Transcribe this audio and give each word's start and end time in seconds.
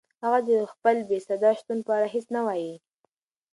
هغه 0.23 0.39
د 0.49 0.51
خپل 0.71 0.95
بېصدا 1.09 1.51
شتون 1.59 1.79
په 1.85 1.91
اړه 1.97 2.07
هیڅ 2.15 2.25
نه 2.35 2.41
وایي. 2.45 2.73